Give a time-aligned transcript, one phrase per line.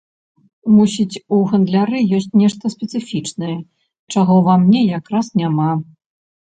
[0.77, 3.57] Мусіць, у гандляры ёсць нешта спецыфічнае,
[4.17, 5.71] чаго ва мне якраз няма.